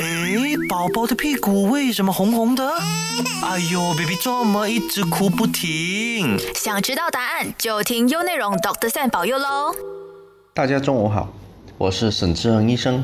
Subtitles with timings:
[0.00, 2.70] 诶，宝宝的屁股为什么红红的？
[3.42, 6.38] 哎呦，baby 怎么一直哭不停？
[6.54, 9.74] 想知道答案就听优内容 Doctor Sam 保佑喽！
[10.54, 11.32] 大家中午好，
[11.78, 13.02] 我是沈志恒医生，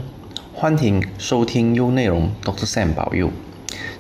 [0.55, 3.29] 欢迎收听优内容 Doctor Sam 保佑。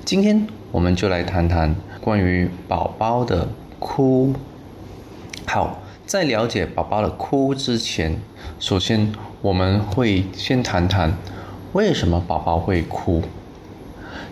[0.04, 3.48] 今天我们就来谈谈关于宝宝的
[3.80, 4.34] 哭。
[5.46, 8.20] 好，在了解宝宝的哭之前，
[8.61, 11.18] 首先我们会先谈谈
[11.75, 13.20] 为什么宝宝会哭。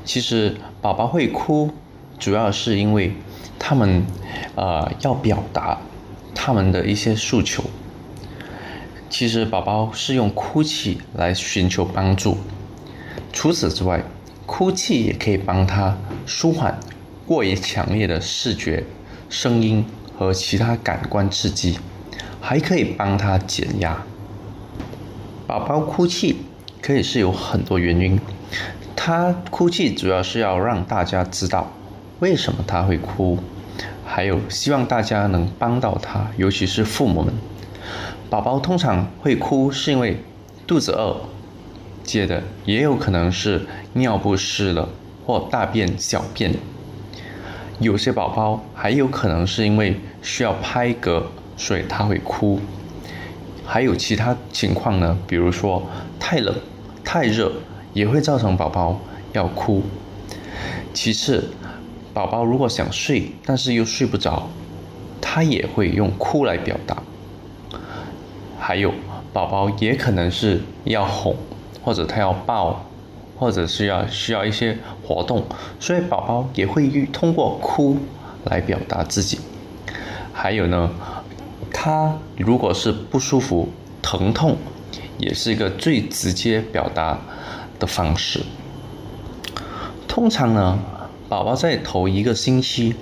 [0.05, 1.73] 其实宝宝会哭，
[2.17, 3.13] 主要是因为
[3.59, 4.07] 他们
[4.55, 5.81] 呃要表达
[6.37, 7.65] 他们的一些诉求。
[9.11, 12.37] 其实宝宝是用哭泣来寻求帮助。
[13.33, 14.05] 除此之外，
[14.47, 16.79] 哭泣也可以帮他舒缓
[17.27, 18.85] 过于强烈的视觉、
[19.29, 19.85] 声音
[20.17, 21.81] 和其他感官刺激，
[22.41, 24.01] 还可以帮他减压。
[25.49, 26.37] 宝宝哭泣
[26.83, 28.19] 可以是有很多原因，
[28.97, 31.73] 他哭泣主要是要让大家知道
[32.19, 33.39] 为什么他会哭，
[34.05, 37.33] 还有希望大家能帮到他，尤其是父母们。
[38.29, 40.17] 宝宝通常会哭是因为
[40.67, 41.21] 肚子饿，
[42.03, 44.89] 接着也有可能是尿不湿了
[45.25, 46.53] 或大便小便。
[47.79, 51.23] 有些宝宝还有可能是因为需要拍嗝，
[51.57, 52.59] 所以他会哭。
[53.65, 56.55] 还有其他情况呢，比如说太冷、
[57.05, 57.53] 太热
[57.93, 59.01] 也会造成宝宝
[59.33, 59.83] 要哭。
[60.95, 61.51] 其次，
[62.13, 64.49] 宝宝如果想睡但是又睡不着，
[65.21, 67.03] 他也会用哭来表达。
[68.59, 68.93] 还有，
[69.33, 71.35] 宝宝也可能是要哄，
[71.83, 72.85] 或者他要抱，
[73.39, 75.45] 或者是要需要一些活动，
[75.81, 77.97] 所以宝宝也会通过哭
[78.45, 79.41] 来表达自己。
[80.33, 80.91] 还有呢，
[81.73, 83.69] 他如果是不舒服、
[84.01, 84.57] 疼痛，
[85.23, 87.19] 也是一个最直接表达
[87.79, 88.41] 的方式。
[90.07, 90.79] 通常呢，
[91.31, 92.95] 宝宝在头一个星期，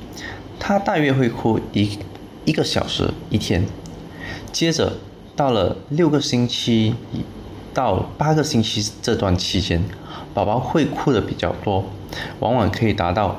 [0.60, 1.98] 他大约会哭一
[2.44, 3.64] 一个小时一天，
[4.52, 4.92] 接着。
[5.36, 6.94] 到了六个星期
[7.72, 9.82] 到八个星期这段期间，
[10.34, 11.82] 宝宝会哭的比较多，
[12.40, 13.34] 往往可以达到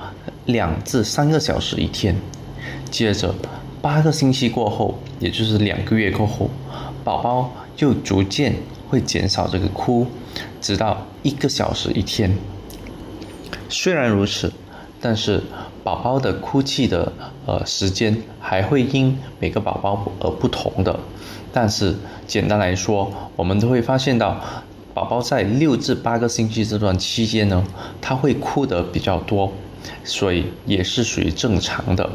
[0.46, 2.16] 两至三个小时一天。
[2.90, 3.36] 接着
[3.84, 6.50] 八个星期过后，也就是两个月过后，
[7.04, 8.54] 宝宝就逐渐
[8.88, 10.06] 会减少这个哭，
[10.62, 12.38] 直到一个小时一天。
[13.70, 14.54] 虽然如此，
[15.02, 15.42] 但是
[15.84, 17.12] 宝宝的哭泣的
[17.48, 21.00] 呃时间还会因每个宝宝而不同的。
[21.52, 21.96] 但是
[22.28, 24.40] 简单来说，我们都会发现到，
[24.94, 27.64] 宝宝在六至八个星期这段期间呢，
[28.00, 29.52] 他会哭得比较多，
[30.04, 32.08] 所以也是属于正常的。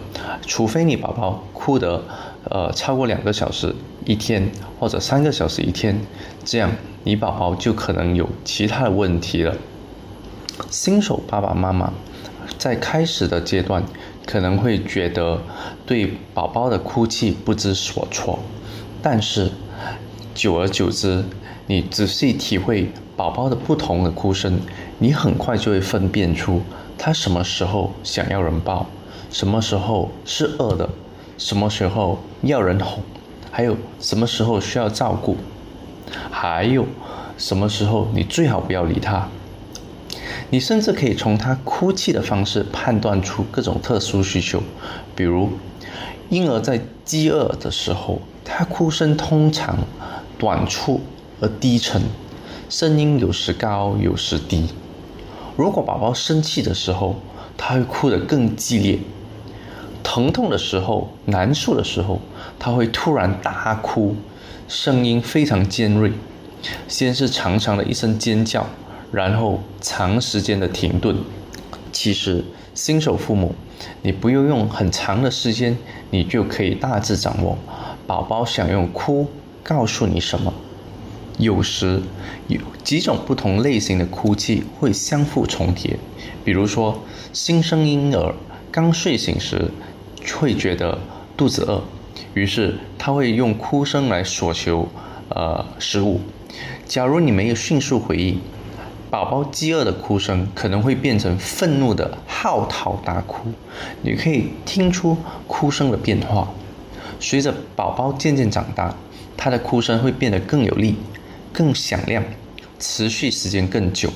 [0.46, 2.04] 除非你宝宝哭得，
[2.50, 3.74] 呃，超过两个小时
[4.04, 6.00] 一天或者三个小时一天，
[6.44, 6.70] 这样
[7.04, 9.54] 你宝宝就可能有其他的问题了。
[10.70, 11.92] 新手爸爸妈妈
[12.56, 13.82] 在开始的阶段
[14.26, 15.40] 可能会觉得
[15.84, 18.38] 对宝宝的哭泣不知所措。
[19.02, 19.50] 但是，
[20.34, 21.24] 久而久之，
[21.66, 24.58] 你仔细体会宝宝的不同的哭声，
[24.98, 26.62] 你很快就会分辨出
[26.96, 28.86] 他什么时候想要人抱，
[29.30, 30.88] 什么时候是饿的，
[31.38, 33.02] 什么时候要人哄，
[33.50, 35.36] 还有什么时候需要照顾，
[36.30, 36.86] 还有
[37.36, 39.28] 什么时候你最好不要理他。
[40.50, 44.62] 你甚至可以从他哭泣的方式判断出各种特殊需求，
[45.14, 45.50] 比如
[46.28, 48.20] 婴儿在饥饿的时候。
[48.48, 49.76] 他哭声通常
[50.38, 51.00] 短促
[51.40, 52.00] 而低沉，
[52.70, 54.68] 声音有时高有时低。
[55.56, 57.16] 如果宝宝生气的时候，
[57.56, 59.00] 他会哭得更激烈；
[60.06, 62.20] 疼痛的时候、难受的时候，
[62.60, 64.14] 他会突然大哭，
[64.68, 66.12] 声音非常尖锐。
[66.86, 68.64] 先是长长的一声尖叫，
[69.10, 71.16] 然后长时间的停顿。
[71.90, 73.56] 其实，新手父母，
[74.02, 75.76] 你不用用很长的时间，
[76.10, 77.58] 你就可以大致掌握。
[78.06, 79.26] 宝宝想用哭
[79.64, 80.54] 告诉你什么？
[81.36, 82.00] 有时
[82.46, 85.98] 有几种不同类型的哭泣会相互重叠，
[86.44, 87.02] 比如说
[87.32, 88.34] 新生婴儿
[88.70, 89.70] 刚睡醒时
[90.34, 90.98] 会觉得
[91.36, 91.82] 肚子饿，
[92.34, 94.88] 于是他会用哭声来索求
[95.28, 96.20] 呃食物。
[96.86, 98.40] 假如你没有迅速回应，
[99.10, 103.52] 宝宝饥饿的哭声可能会变成愤怒的嚎啕大哭。
[104.02, 106.48] 你可以听出哭声的变化。
[107.18, 108.94] 随着宝宝渐渐长大，
[109.36, 110.96] 他的哭声会变得更有力、
[111.52, 112.22] 更响亮，
[112.78, 114.10] 持续时间更久，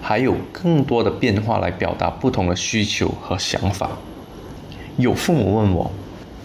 [0.00, 3.90] 还有更多的变化来表达不同的需求和想法。
[4.98, 5.90] 有父母问我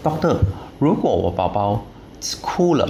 [0.03, 0.37] ，Doctor，
[0.79, 1.85] 如果我宝宝
[2.41, 2.89] 哭了，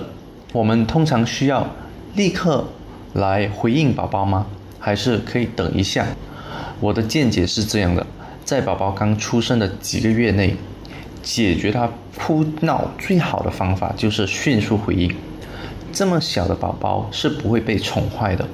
[0.54, 1.68] 我们通常需要
[2.16, 2.66] 立刻
[3.14, 4.46] 来回应宝宝吗？
[4.80, 6.06] 还是可以等一下。
[6.80, 8.06] 我的见解是这样的：
[8.46, 10.56] 在宝宝刚出生的几个月内，
[11.24, 15.14] 解决他哭闹最好的方法就是迅速回应。
[15.92, 18.48] 这么小的宝宝是不会被宠坏的，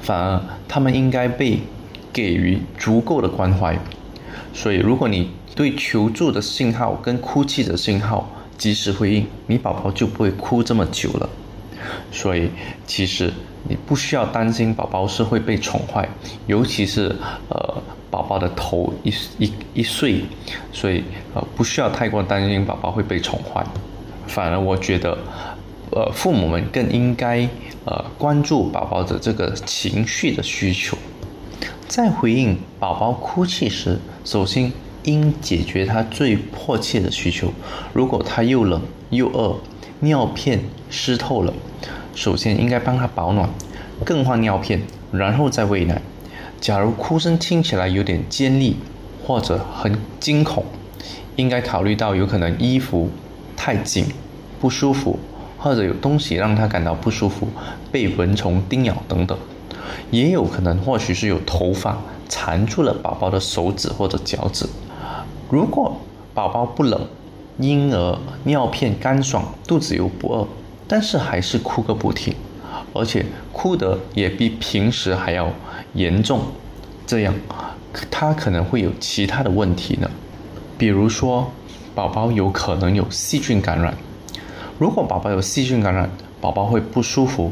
[0.00, 1.60] 反而他们应该被
[2.12, 3.78] 给予足够的关怀。
[4.54, 11.28] 所以，如果你对求助的信号跟哭泣的信号及时回应，你宝宝就不会哭这么久了。
[12.12, 12.50] 所以，
[12.86, 13.32] 其实
[13.66, 16.06] 你不需要担心宝宝是会被宠坏，
[16.46, 17.14] 尤其是
[17.48, 20.22] 呃宝宝的头一一一岁，
[20.72, 23.64] 所以呃不需要太过担心宝宝会被宠坏。
[24.26, 25.16] 反而我觉得，
[25.90, 27.48] 呃父母们更应该
[27.84, 30.98] 呃关注宝宝的这个情绪的需求，
[31.86, 34.72] 在回应宝宝哭泣时，首先
[35.06, 37.52] 应解决他最迫切的需求。
[37.92, 39.56] 如果他又冷又饿，
[40.00, 40.60] 尿片
[40.90, 41.54] 湿透了。
[42.14, 43.48] 首先应该帮他保暖，
[44.04, 44.82] 更换尿片，
[45.12, 46.00] 然后再喂奶。
[46.60, 48.76] 假如哭声听起来有点尖利
[49.24, 50.64] 或者很惊恐，
[51.36, 53.10] 应该考虑到有可能衣服
[53.56, 54.06] 太紧
[54.60, 55.18] 不舒服，
[55.58, 57.48] 或者有东西让他感到不舒服，
[57.92, 59.38] 被蚊虫叮咬等等。
[60.10, 61.98] 也有可能或许是有头发
[62.28, 64.66] 缠住了宝宝的手指或者脚趾。
[65.48, 65.96] 如果
[66.34, 67.06] 宝宝不冷，
[67.58, 70.46] 婴儿尿片干爽，肚子又不饿。
[70.88, 72.32] 但是还是哭个不停，
[72.92, 75.50] 而且哭得也比平时还要
[75.94, 76.40] 严重，
[77.04, 77.34] 这样
[78.08, 80.08] 他可能会有其他的问题呢，
[80.78, 81.50] 比如说
[81.92, 83.96] 宝宝有可能有细菌感染，
[84.78, 86.08] 如果宝宝有细菌感染，
[86.40, 87.50] 宝宝会不舒服，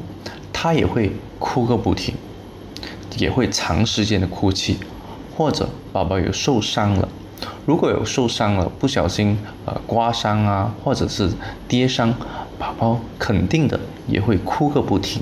[0.52, 2.14] 他也会哭个不停，
[3.16, 4.76] 也会长时间的哭泣，
[5.36, 7.08] 或者宝宝有受伤了，
[7.66, 11.30] 如果有受伤了，不小心呃刮伤啊，或者是
[11.66, 12.14] 跌伤。
[12.56, 15.20] 宝宝肯定的也会哭个不停，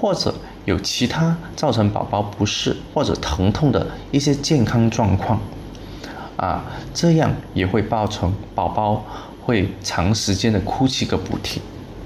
[0.00, 0.34] 或者
[0.64, 5.38] 有其他造成宝宝不适或者疼痛的一些健康状况，
[6.36, 6.64] 啊，
[6.94, 9.04] 这样也会造成宝宝
[9.44, 11.62] 会长时间的哭泣个不停。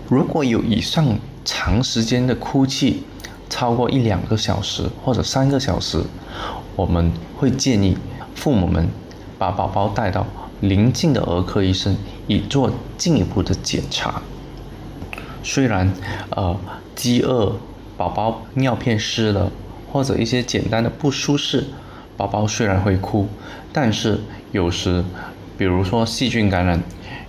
[0.08, 3.04] 如果有以上长时间的哭泣，
[3.48, 6.02] 超过一两个小时或者三个小时，
[6.74, 7.96] 我们会建议
[8.34, 8.88] 父母们
[9.38, 10.26] 把宝宝带到。
[10.60, 11.96] 邻近的儿科医生
[12.26, 14.20] 以做进一步的检查。
[15.44, 15.92] 虽然，
[16.30, 16.56] 呃，
[16.96, 17.54] 饥饿、
[17.96, 19.52] 宝宝尿片湿了，
[19.92, 21.64] 或者一些简单的不舒适，
[22.16, 23.28] 宝宝虽然会哭，
[23.72, 24.18] 但是
[24.50, 25.04] 有时，
[25.56, 26.82] 比如说细菌感染，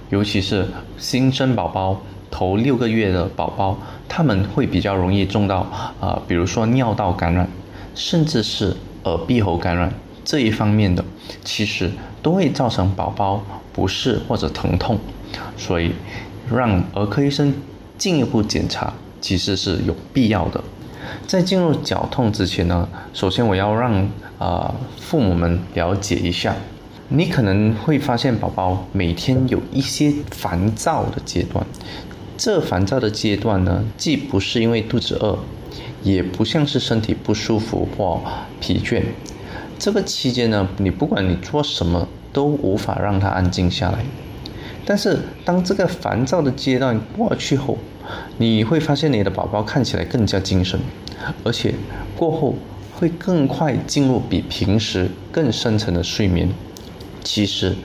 [0.09, 0.67] 尤其是
[0.97, 2.01] 新生宝宝
[2.31, 3.77] 头六个月的宝宝，
[4.07, 5.67] 他们会比较容易中到
[5.99, 7.47] 啊，比如说尿道感染，
[7.93, 9.93] 甚至是耳鼻喉感染
[10.25, 11.05] 这一方面的，
[11.43, 11.91] 其实。
[12.21, 13.41] 都会造成宝宝
[13.71, 14.99] 不适或者疼痛，
[15.55, 15.93] 所以
[16.51, 17.53] 让儿科医生
[17.97, 20.61] 进一步检查其实是有必要的。
[21.25, 24.05] 在进入绞痛之前呢，首先我要让
[24.37, 26.53] 啊父母们了解一下，
[27.07, 31.65] 你可能会发现宝宝每天有一些烦躁的阶段，
[32.37, 35.39] 这烦躁的阶段呢，既不是因为肚子饿，
[36.03, 38.21] 也不像是身体不舒服或
[38.59, 39.01] 疲倦。
[39.79, 43.99] 这个期间呢，你不管你做什么都无法让他安静下来。
[44.85, 47.77] 但是当这个烦躁的阶段过去后，
[48.37, 50.77] 你会发现你的宝宝看起来更加精神，
[51.45, 51.73] 而且
[52.17, 52.55] 过后
[52.93, 56.49] 会更快进入比平时更深层的睡眠。
[57.23, 57.75] 其实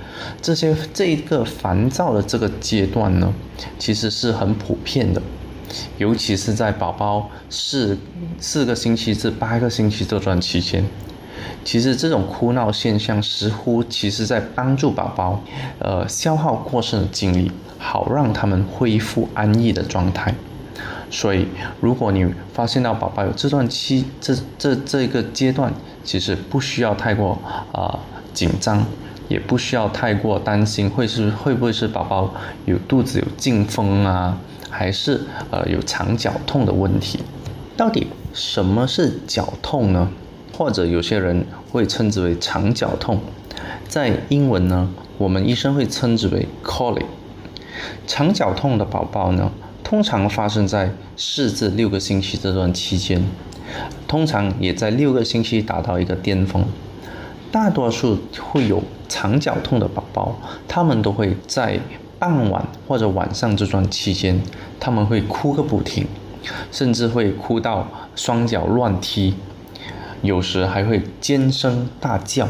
[0.42, 3.33] 这些这一个烦躁的这个阶段呢，
[3.78, 5.23] 其实是很普遍的，
[5.99, 7.97] 尤其是在宝宝四
[8.40, 10.85] 四个星期至八个星期这段期间。
[11.65, 15.41] 其实这种哭闹现象似乎其实在帮助宝宝，
[15.79, 20.35] 呃，消耗过剩的精力，好让他们恢复安逸的状态。
[21.11, 21.47] 所以，
[21.81, 25.73] 如果你发现到宝宝有这段期，这这这个阶段，
[26.03, 27.39] 其实不需要太过
[27.73, 27.99] 啊
[28.33, 28.85] 紧张，
[29.29, 32.35] 也不需要太过担心，会是会不会是宝宝
[32.65, 34.37] 有肚子有进风啊，
[34.69, 35.21] 还是
[35.51, 37.21] 呃有肠绞痛的问题？
[37.77, 40.11] 到底什么是绞痛呢？
[40.56, 43.18] 或者有些人会称之为肠绞痛，
[43.88, 47.06] 在英文呢，我们医生会称之为 colic。
[48.06, 49.50] 肠绞痛的宝宝呢，
[49.82, 53.20] 通常发生在四至六个星期这段期间，
[54.06, 56.64] 通常也在六个星期达到一个巅峰。
[57.50, 58.18] 大多数
[58.52, 61.80] 会有肠绞痛的宝宝，他们都会在
[62.20, 64.40] 傍晚或者晚上这段期间，
[64.78, 66.06] 他们会哭个不停，
[66.70, 69.34] 甚至会哭到双脚乱踢。
[70.25, 72.49] 有时还会尖声大叫。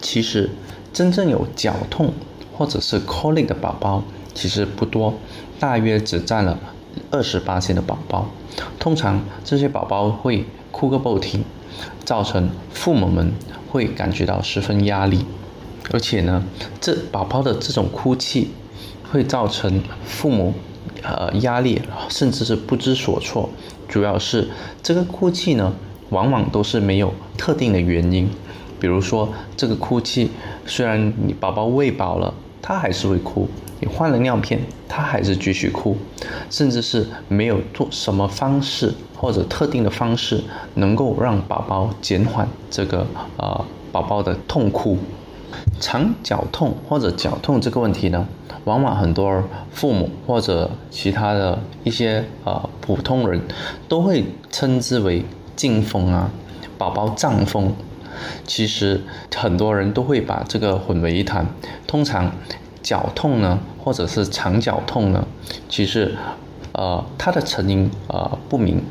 [0.00, 0.48] 其实，
[0.92, 2.12] 真正有绞痛
[2.56, 4.02] 或者是髋内的宝宝
[4.34, 5.14] 其实不多，
[5.58, 6.58] 大约只占了
[7.10, 8.28] 二十八的宝宝。
[8.78, 11.44] 通常这些宝宝会哭个不停，
[12.04, 13.32] 造成父母们
[13.70, 15.24] 会感觉到十分压力，
[15.92, 16.44] 而且呢，
[16.80, 18.50] 这宝宝的这种哭泣
[19.10, 20.54] 会造成父母
[21.02, 23.50] 呃压力，甚至是不知所措。
[23.88, 24.48] 主要是
[24.82, 25.72] 这个哭泣呢，
[26.10, 28.28] 往往都是没有特定的原因，
[28.78, 30.30] 比如说这个哭泣，
[30.64, 32.32] 虽然你宝宝喂饱了，
[32.62, 33.46] 他还是会哭；
[33.80, 35.96] 你换了尿片，他还是继续哭，
[36.50, 40.42] 甚至是没有做什么方式或者特定的方式
[40.74, 44.96] 能够让宝宝减缓这个呃宝宝的痛哭。
[45.80, 48.26] 肠绞痛或者绞痛这个问题呢，
[48.64, 53.40] 往往很多父母或者其他的一些呃普通人
[53.88, 55.24] 都会称之为
[55.56, 56.30] 惊风啊，
[56.78, 57.72] 宝宝胀风。
[58.46, 59.00] 其实
[59.34, 61.46] 很多人都会把这个混为一谈。
[61.86, 62.30] 通常
[62.82, 65.26] 绞痛呢，或者是肠绞痛呢，
[65.68, 66.14] 其实
[66.72, 68.82] 呃它的成因呃不明。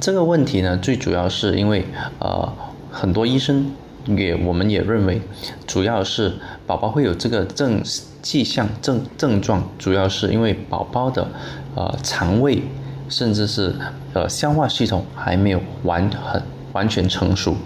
[0.00, 1.84] 这个问题呢，最主要是因为
[2.20, 2.52] 呃
[2.92, 3.72] 很多医生。
[4.06, 5.22] 也，我们也认为，
[5.66, 6.34] 主要是
[6.66, 7.82] 宝宝会有这个症
[8.20, 11.26] 迹象症症状，主要是因为宝宝的
[11.74, 12.62] 呃肠胃
[13.08, 13.74] 甚至是
[14.12, 16.42] 呃消化系统还没有完很
[16.72, 17.56] 完全成熟，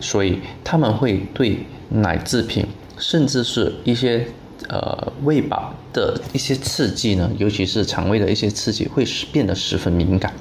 [0.00, 2.66] 所以他们会对奶制品
[2.98, 4.26] 甚至是一些
[4.68, 10.32] 呃喂饱的一些刺激呢，尤其是肠胃的一些刺激，会变得十分敏感，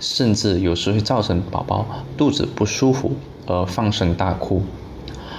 [0.00, 1.86] 甚至有时会造成宝宝
[2.16, 3.12] 肚子不舒服。
[3.44, 4.62] 而放声大哭，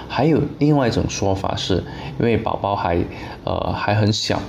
[0.09, 1.81] 还有另外一种说法是，
[2.19, 3.01] 因为宝宝还
[3.45, 4.41] 呃还很小，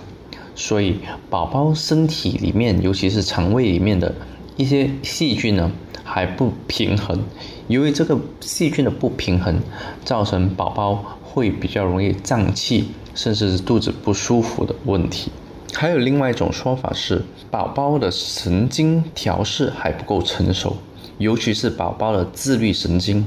[0.54, 4.14] 所以宝宝身体里面，尤其是肠胃里面的
[4.56, 5.70] 一些细菌呢
[6.04, 7.18] 还不平衡，
[7.68, 9.60] 由于这个细菌的不平衡，
[10.04, 15.30] 造成宝宝会比较容易胀气，甚至是肚子不舒服的问题。
[15.72, 20.76] 还有另外一种说法是，宝宝的神经调试还不够成熟。
[21.18, 23.26] 尤其是宝宝的自律神经，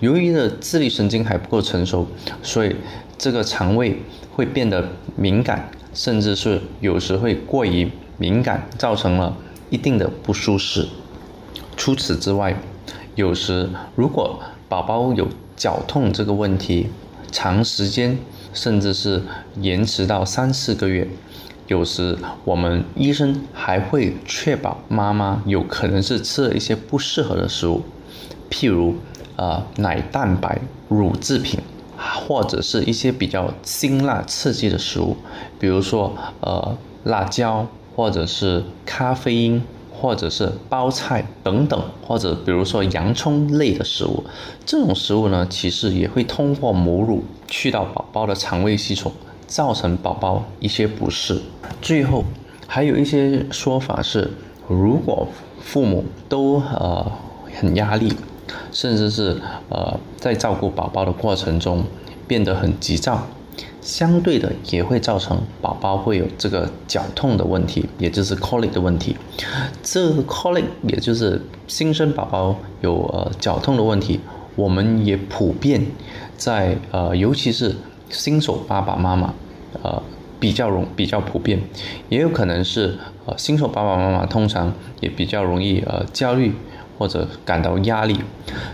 [0.00, 2.06] 由于的自律神经还不够成熟，
[2.42, 2.74] 所以
[3.16, 9.36] 这个肠胃会变得敏感，甚至是有时会过于敏感，造成了
[9.70, 10.88] 一定的不舒适。
[11.76, 12.56] 除此之外，
[13.14, 16.88] 有时如果宝宝有绞痛这个问题，
[17.30, 18.18] 长时间，
[18.52, 19.22] 甚至是
[19.60, 21.06] 延迟到三四个月。
[21.70, 27.80] 有时我们医生还会确保妈妈有可能是吃了一些不适合的食物，
[28.50, 28.96] 譬如
[29.36, 31.60] 呃奶蛋白、乳制品，
[31.96, 35.16] 或者是一些比较辛辣刺激的食物，
[35.60, 39.62] 比如说呃辣椒，或者是咖啡因，
[39.92, 44.24] 或者是包菜等等，或者比如说洋葱类的食物，
[44.66, 49.12] 这种食物呢，其实也会通过母乳去到宝宝的肠胃系统。
[49.50, 51.42] 造成宝宝一些不适。
[51.82, 52.24] 最后，
[52.68, 54.30] 还有一些说法是，
[54.68, 55.26] 如果
[55.60, 57.04] 父母都呃
[57.58, 58.12] 很压力，
[58.70, 59.36] 甚至是
[59.68, 61.82] 呃在照顾宝宝的过程中
[62.28, 63.26] 变得很急躁，
[63.80, 69.16] 相对的也会造成宝宝会有这个绞痛的问题，也就是 colic 的问题。
[69.82, 74.20] 这个 colic 也就是新生宝宝有呃绞痛的问题，
[74.54, 75.84] 我们也普遍
[76.36, 77.74] 在呃尤其是。
[78.10, 79.32] 新手爸爸妈妈，
[79.82, 80.02] 呃，
[80.38, 81.60] 比较容比较普遍，
[82.08, 86.52] 也有可能是呃新手爸爸妈妈通常也比较容易呃焦虑
[86.98, 88.18] 或者感到压力，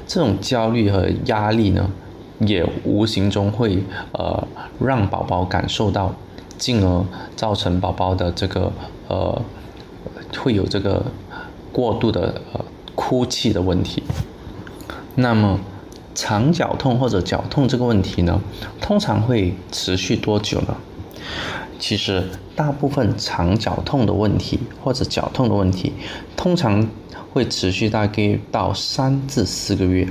[0.07, 1.91] 这种焦虑和压力呢，
[2.41, 4.49] 也无形中会呃
[4.81, 6.15] 让宝宝感受到，
[6.57, 7.05] 进而
[7.37, 8.73] 造成宝宝的这个
[9.09, 9.43] 呃
[10.39, 11.05] 会有这个
[11.73, 12.65] 过度的呃
[12.95, 14.03] 哭泣的问题，
[15.15, 15.61] 那么。
[16.17, 18.41] 肠绞痛或者绞痛这个问题呢，
[18.81, 20.77] 通常会持续多久呢？
[21.79, 22.25] 其实
[22.57, 25.93] 大部分肠绞痛的问题或者绞痛的问题，
[26.35, 26.89] 通常
[27.33, 30.09] 会持续大概到三至四个月，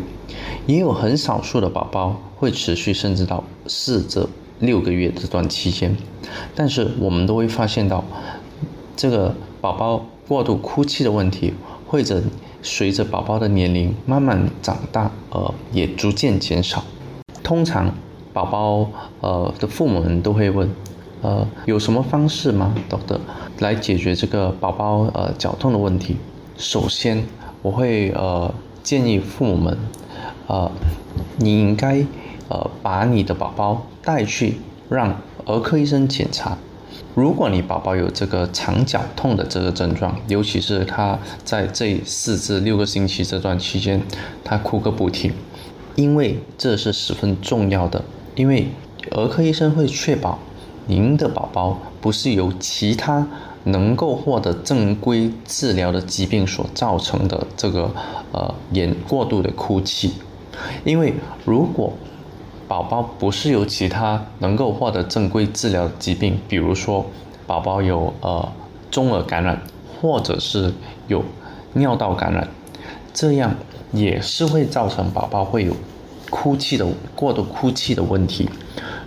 [0.67, 4.27] 也有很少数的宝宝会持续甚至到四至
[4.59, 5.97] 六个月这段期间。
[6.53, 8.03] 但是我们都会发现到，
[8.95, 11.51] 这个宝宝过度哭泣的问题，
[11.87, 12.21] 或者
[12.65, 16.83] 随着宝宝的年龄慢慢长大，呃，也逐渐减少。
[17.43, 17.93] 通常，
[18.33, 18.89] 宝宝
[19.21, 20.67] 呃的父母们都会问，
[21.21, 23.19] 呃，有什么方式吗，doctor，
[23.59, 26.17] 来解决这个宝宝呃脚痛的问题？
[26.57, 27.23] 首先，
[27.61, 29.77] 我会呃建议父母们，
[30.47, 30.71] 呃，
[31.37, 32.03] 你应该
[32.49, 34.57] 呃把你的宝宝带去
[34.89, 36.57] 让儿科医生检查。
[37.15, 44.01] 如果你宝宝有这个肠绞痛的这个症状，尤其是他在这四至六个星期这段期间，
[44.43, 45.31] 他哭个不停，
[45.95, 48.03] 因为这是十分重要的，
[48.35, 48.67] 因为
[49.11, 50.39] 儿科医生会确保
[50.87, 53.25] 您的宝宝不是由其他
[53.63, 57.89] 能够获得正规治疗的疾病所造成的这个
[58.33, 60.11] 呃严过度的哭泣，
[60.83, 61.13] 因为
[61.45, 61.93] 如果
[62.67, 67.05] 宝宝不是有其他能够获得正规治疗的疾病，比如说
[67.45, 68.51] 宝宝有呃
[68.89, 69.61] 中耳感染，
[70.01, 70.73] 或者是
[71.07, 71.23] 有
[71.73, 72.47] 尿道感染，
[73.13, 73.53] 这样
[73.91, 75.75] 也是会造成宝宝会有
[76.29, 78.49] 哭泣的过度哭泣的问题。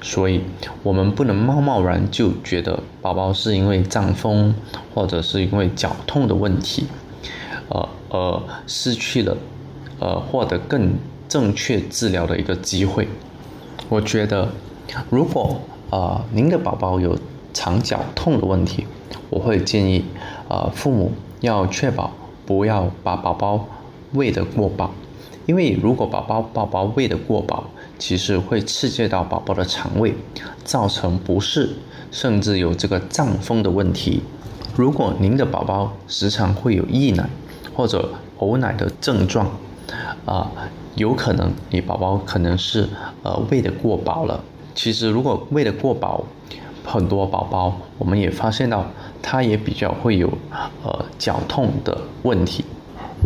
[0.01, 0.41] 所以，
[0.85, 4.55] 我们不能贸贸然就觉得宝宝是因为胀风
[4.95, 6.87] 或者是因为绞痛的问题，
[7.69, 9.37] 呃，而失去了
[9.99, 10.95] 呃获得更
[11.29, 13.09] 正确治疗的一个机会。
[13.89, 14.49] 我觉得，
[15.09, 17.19] 如果呃您的宝宝有
[17.55, 18.87] 肠绞痛的问题，
[19.31, 20.05] 我会建议
[20.49, 22.13] 呃父母要确保
[22.45, 23.67] 不要把宝宝
[24.13, 24.91] 喂得过饱，
[25.47, 27.65] 因为如果宝宝宝宝喂得过饱，
[27.99, 30.15] 其实会刺激到宝宝的肠胃，
[30.65, 31.71] 造成不适，
[32.11, 34.23] 甚至有这个胀风的问题。
[34.77, 37.29] 如果您的宝宝时常会有溢奶
[37.75, 39.51] 或者呕奶的症状，
[40.25, 40.51] 啊，
[40.99, 42.87] 有可能你宝宝可能是
[43.23, 44.39] 呃喂的过饱了。
[44.75, 46.25] 其实如果喂的过饱，
[46.85, 48.85] 很多宝宝我们也发现到，
[49.23, 50.29] 他也比较会有
[50.85, 52.65] 呃绞痛的问题。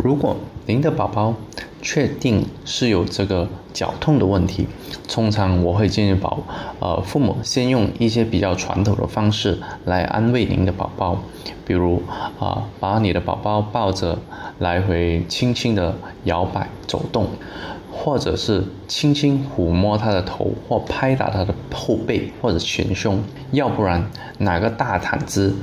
[0.03, 1.35] 如果您的宝宝
[1.81, 4.65] 确定是有这个绞痛的问题，
[5.09, 6.41] 通常我会建议宝，
[6.79, 11.17] 呃，父母先用一些比较传统的方式来安慰您的宝宝，
[11.65, 12.01] 比如
[12.39, 14.17] 啊，把你的宝宝抱着
[14.59, 15.93] 来回轻轻的
[16.23, 17.27] 摇摆走动，
[17.91, 25.53] 或者是轻轻抚摸他的头或拍打他的后背或者前胸，要不然拿个大毯子。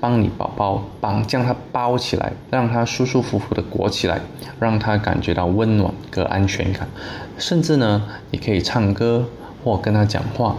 [0.00, 4.18] 帮你宝宝帮将他包起来，让他舒舒服服的裹起来，
[4.58, 6.88] 让他感觉到温暖和安全感。
[7.36, 9.26] 甚至呢，你可以唱歌
[9.62, 10.56] 或跟他讲话，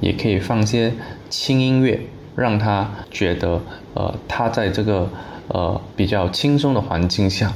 [0.00, 0.94] 也可以放些
[1.28, 2.00] 轻音乐，
[2.34, 3.60] 让他觉得
[3.92, 5.10] 呃他在这个
[5.48, 7.52] 呃比较轻松的环境下。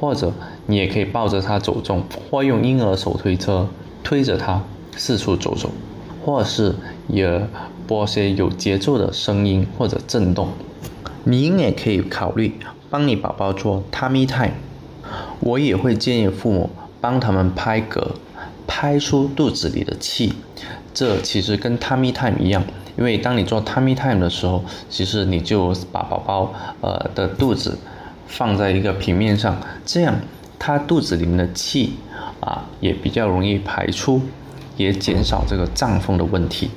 [0.00, 0.32] 或者
[0.66, 3.68] 你也可以抱着他走动，或用婴儿手推车
[4.04, 4.62] 推着他
[4.96, 5.70] 四处走走，
[6.24, 6.74] 或是
[7.08, 7.44] 也。
[7.86, 10.48] 播些有节奏的声音或者震动，
[11.24, 12.54] 您也可以考虑
[12.88, 14.52] 帮你宝宝做 tummy time。
[15.40, 18.12] 我也会建议父母帮他们拍嗝，
[18.66, 20.32] 拍出肚子里的气。
[20.94, 22.62] 这其实跟 tummy time 一样，
[22.96, 27.78] 因为当你做 tummy time 的时候，其实你就把宝宝呃的肚子
[28.26, 30.14] 放在一个平面上，这样
[30.58, 31.94] 他肚子里面的气
[32.40, 34.22] 啊也比较容易排出，
[34.76, 36.70] 也减少这个胀风的问题。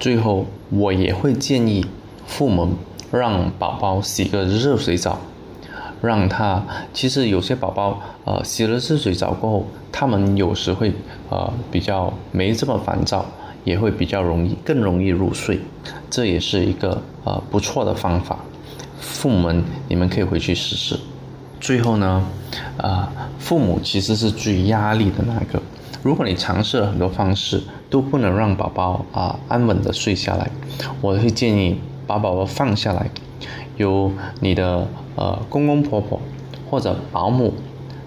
[0.00, 1.84] 最后，我也会建议
[2.26, 2.70] 父母
[3.12, 5.20] 让宝宝洗个热水澡，
[6.00, 10.90] 让他其实有些宝宝呃洗了热水澡过后，他们有时会
[11.28, 13.26] 呃比较没这么烦躁，
[13.62, 15.60] 也会比较容易更容易入睡，
[16.08, 18.38] 这也是一个呃不错的方法。
[18.98, 20.98] 父母们，你们可以回去试试。
[21.60, 22.24] 最后呢，
[22.78, 25.60] 啊，父母其实是最压力的那个。
[26.02, 30.48] 如果你尝试了很多方式都不能让宝宝啊安稳的睡下来，
[31.00, 33.10] 我会建议把宝宝放下来，
[33.76, 36.20] 由你的呃公公婆婆
[36.70, 37.52] 或者保姆，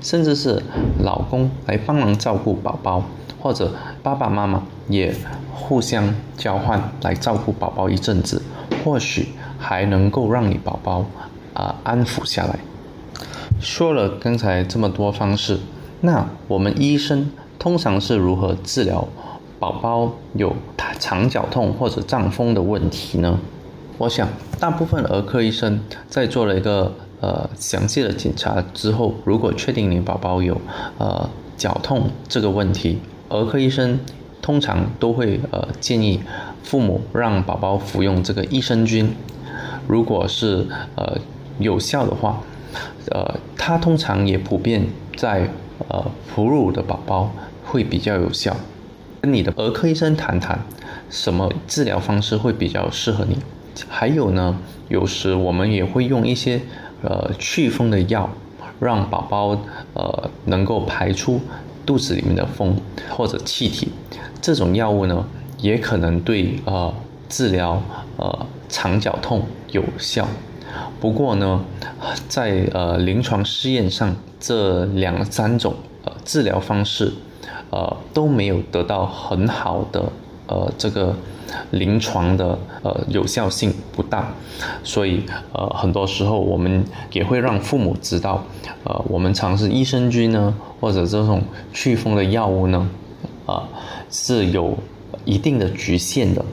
[0.01, 0.63] 甚至是
[0.99, 3.03] 老公来帮忙照顾宝宝，
[3.41, 5.13] 或者爸爸妈妈也
[5.53, 8.41] 互相交换来照顾宝宝一阵子，
[8.85, 11.05] 或许还能够让你宝宝
[11.53, 12.57] 啊安抚下来。
[13.59, 15.59] 说了刚才这么多方式，
[15.99, 17.29] 那我们医生。
[17.59, 19.07] 通常是如何治疗
[19.63, 20.53] 宝宝有
[20.99, 23.39] 肠绞痛或者胀风的问题呢？
[23.97, 24.27] 我想，
[24.59, 30.59] 大部分儿科医生在做了一个呃详细的检查之后，如果确定你宝宝有
[30.97, 32.99] 呃绞痛这个问题，
[33.29, 33.97] 儿科医生
[34.41, 36.19] 通常都会呃建议
[36.61, 39.15] 父母让宝宝服用这个益生菌。
[39.87, 41.17] 如果是呃
[41.59, 42.41] 有效的话，
[43.11, 45.47] 呃，它通常也普遍在
[45.87, 47.31] 呃哺乳的宝宝。
[47.65, 48.55] 会比较有效，
[49.23, 50.59] 跟你的儿科医生谈谈，
[51.09, 53.37] 什么治疗方式会比较适合你。
[53.87, 54.57] 还有呢，
[54.89, 56.59] 有时我们也会用一些
[57.01, 58.29] 呃祛风的药，
[58.81, 59.57] 让宝宝
[59.93, 61.39] 呃能够排出
[61.85, 62.75] 肚子里面的风
[63.09, 63.87] 或者气体。
[64.41, 65.25] 这种药物呢，
[65.59, 66.93] 也可能对呃
[67.29, 67.81] 治疗
[68.17, 70.27] 呃肠绞痛有效。
[70.99, 71.63] 不过呢，
[72.27, 77.13] 在呃临床试验上，这两三种呃治疗方式。
[77.73, 80.03] 呃，都没有得到很好的
[80.45, 81.15] 呃这个
[81.71, 84.31] 临床的呃有效性不大，
[84.83, 88.43] 所以呃很多时候我们也会让父母知道，
[88.83, 91.41] 呃我们尝试益生菌呢或者这种
[91.73, 92.87] 祛风的药物呢，
[93.47, 93.63] 啊
[94.11, 94.77] 是有
[95.25, 96.45] 一定的局限的。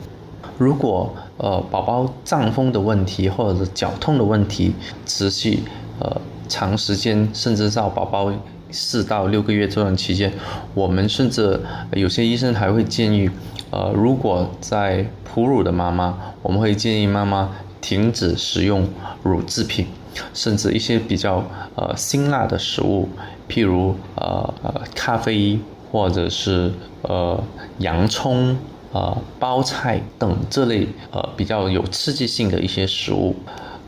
[0.56, 4.72] 如果呃宝宝胀风的问题或者是脚痛的问题
[5.04, 5.62] 持续
[5.98, 8.33] 呃长时间，甚至到宝宝
[8.70, 10.33] 四到六个月这段期间，
[10.74, 11.61] 我们甚至
[11.92, 13.30] 有些医生还会建议，
[13.70, 18.88] 呃，如果在哺乳的妈妈，我们会建议妈妈停止食用
[19.22, 19.87] 乳制品，
[20.35, 23.09] 甚至一些比较呃辛辣的食物，
[23.48, 25.59] 譬如呃呃咖啡
[25.90, 27.42] 或者是呃
[27.78, 28.56] 洋葱。
[28.92, 33.37] 呃，包菜等这类呃比较有刺激性的一些食物，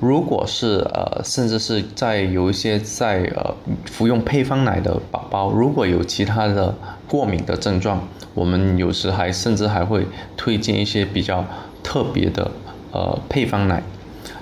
[0.02, 6.74] 如果是呃甚至是在有一些在呃服用配方奶的宝宝，如果有其他的
[7.06, 8.02] 过敏的症状，
[8.34, 10.04] 我们有时还甚至还会
[10.36, 11.44] 推荐一些比较
[11.84, 12.50] 特别的
[12.90, 13.80] 呃配方奶，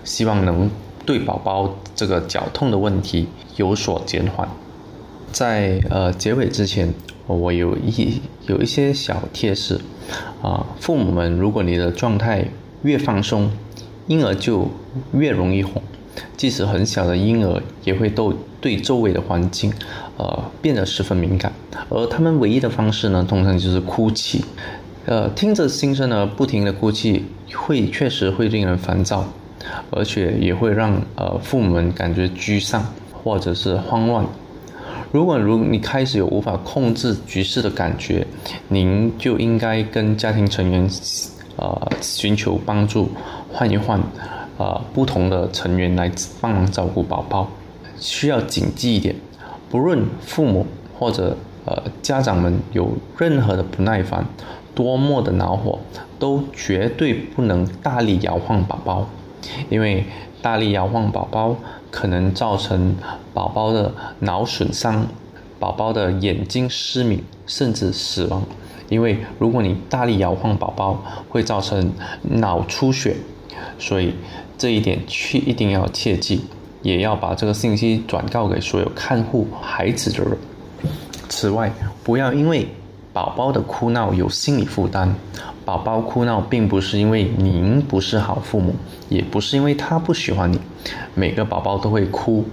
[0.03, 0.71] 希望能
[1.05, 4.49] 对宝宝这个脚痛的问题有所减缓。
[5.31, 6.95] 在呃结尾之前，
[7.27, 9.79] 我有一有一些小贴士。
[10.43, 12.47] 啊，父母们，如果你的状态
[12.83, 13.51] 越放松，
[14.11, 14.69] 婴儿就
[15.13, 15.81] 越容易哄。
[16.37, 19.73] 即使很小的婴儿，也会都对周围的环境，
[20.17, 21.53] 呃，变得十分敏感。
[21.89, 24.45] 而他们唯一的方式呢，通常就是哭泣。
[25.07, 29.25] 呃，听着新生儿不停的哭泣，会确实会令人烦躁，
[29.91, 34.27] 而且也会让呃父母们感觉沮丧或者是慌乱。
[35.13, 38.27] 如果如你开始有无法控制局势的感觉，
[38.69, 40.89] 您就应该跟家庭成员，
[41.57, 43.09] 呃，寻求帮助，
[43.53, 44.01] 换一换，
[44.59, 46.11] 呃，不同的成员来
[46.41, 47.49] 帮忙照顾宝宝。
[47.99, 49.15] 需要谨记一点，
[49.69, 50.67] 不论父母
[50.99, 54.25] 或者呃家长们有任何的不耐烦，
[54.75, 55.79] 多么的恼火，
[56.19, 59.07] 都绝对不能大力摇晃宝宝，
[59.69, 60.05] 因为
[60.41, 61.57] 大力摇晃宝宝。
[61.93, 62.95] 可能造成
[63.35, 65.09] 宝宝的脑损伤、
[65.59, 68.45] 宝宝的眼睛失明，甚至死亡。
[68.89, 73.17] 因为如果你大力摇晃宝宝，会造成脑出血，
[73.79, 74.15] 所以
[74.59, 76.43] 这一点去一定要切记，
[76.83, 80.37] 也要把这个信息转告给所有看护孩子的人。
[81.29, 82.67] 此外，不要因为
[83.13, 85.15] 宝宝的哭闹有心理负担。
[85.65, 88.75] 宝宝哭闹并不是因为您不是好父母，
[89.09, 90.59] 也不是因为他不喜欢你。
[91.15, 92.45] 每个宝宝都会哭，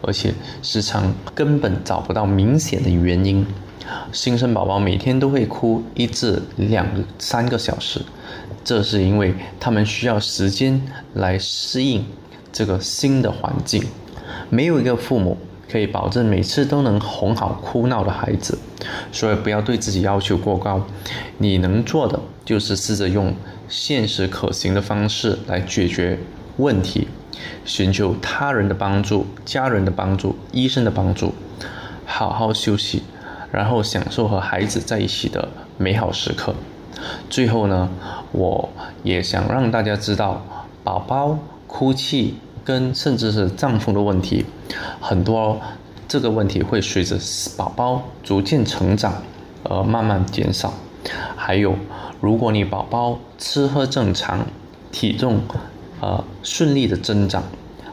[0.00, 3.44] 而且时常根本找不到明显的原因。
[4.12, 6.86] 新生宝宝每天都会哭一至两
[7.18, 8.00] 三个小时，
[8.64, 10.82] 这是因为他们需要时间
[11.14, 12.04] 来适应
[12.52, 13.84] 这个新的环境。
[14.50, 15.36] 没有一个父母。
[15.70, 18.58] 可以保证每次都能哄好哭闹的孩子，
[19.10, 20.84] 所以不要对自己要求过高。
[21.38, 23.34] 你能做的就是试着用
[23.70, 26.18] 现实可行的方式来解决
[26.58, 27.08] 问题，
[27.64, 31.32] 寻求他人的帮助、家人的帮助、医生的帮助，
[32.04, 33.02] 好好休息，
[33.50, 35.48] 然后享受和孩子在一起的
[35.78, 36.54] 美好时刻。
[37.30, 37.88] 最后呢，
[38.32, 38.68] 我
[39.02, 40.42] 也想让大家知道，
[40.82, 42.34] 宝宝哭泣。
[42.64, 44.46] 跟甚至是胀风的问题，
[45.00, 45.60] 很多
[46.06, 47.18] 这个问题会随着
[47.56, 49.12] 宝宝逐渐成长
[49.64, 50.72] 而慢慢减少。
[51.34, 51.74] 还有，
[52.20, 54.46] 如果你宝宝吃喝正常，
[54.92, 55.40] 体重
[56.00, 57.42] 呃顺利的增长，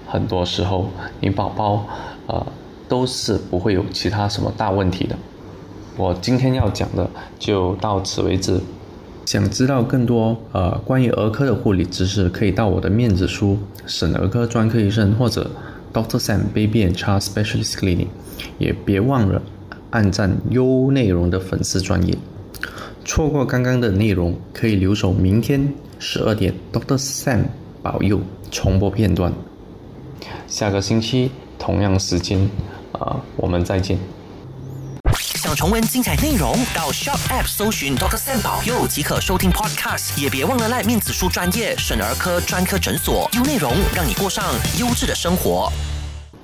[0.08, 0.86] 很多时候
[1.19, 1.84] 你宝宝
[2.28, 2.45] 呃
[2.88, 5.15] 都是不会有其他什么大问题的。
[5.97, 8.62] 我今天要讲的就到此为止。
[9.29, 15.51] 想知道更多呃关于儿科的护理知识，可以到我的面子书省儿科专科医生或者
[15.93, 18.07] Doctor Sam Baby and Child Specialist Clinic，
[18.57, 19.39] 也别忘了
[19.91, 22.17] 按赞优内容的粉丝专业。
[23.05, 27.43] 错过刚刚的内容，可以留守明天十二点 Doctor Sam
[27.83, 29.31] 保佑重播片段。
[30.47, 32.49] 下个星期同样时间
[32.93, 33.99] 啊，我们再见。
[35.49, 45.73] 想重温精彩内容，到 Shop App 搜寻 Doctor Sam 保佑即可收听 Podcast，也别忘了赖面子书专业省儿科专科诊所，优内容让你过上优质的生活。